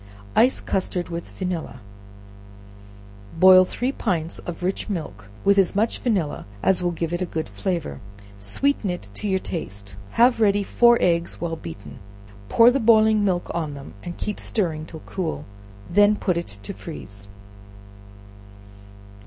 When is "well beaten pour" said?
11.39-12.71